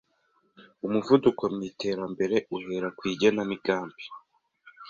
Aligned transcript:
Umuvuduko 0.85 1.43
mu 1.53 1.61
iterambere 1.71 2.35
uhera 2.55 2.87
ku 2.97 3.03
igenamigambi, 3.13 4.03